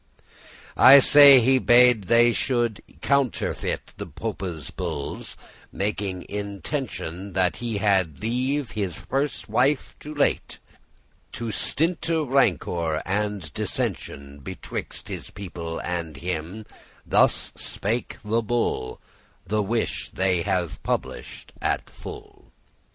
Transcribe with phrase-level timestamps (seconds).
[0.25, 5.37] * *wished I say he bade they shoulde counterfeit The Pope's bulles,
[5.71, 10.81] making mention That he had leave his firste wife to lete,* *leave
[11.33, 16.65] To stinte* rancour and dissension *put an end to Betwixt his people and him:
[17.05, 18.99] thus spake the bull,
[19.45, 22.51] The which they have published at full.